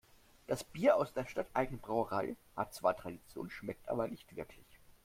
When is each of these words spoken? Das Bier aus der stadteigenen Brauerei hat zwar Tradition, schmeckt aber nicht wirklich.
Das 0.47 0.63
Bier 0.63 0.95
aus 0.95 1.13
der 1.13 1.27
stadteigenen 1.27 1.79
Brauerei 1.79 2.35
hat 2.55 2.73
zwar 2.73 2.97
Tradition, 2.97 3.51
schmeckt 3.51 3.87
aber 3.87 4.07
nicht 4.07 4.35
wirklich. 4.35 4.65